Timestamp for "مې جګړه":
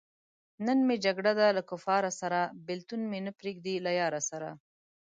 0.87-1.31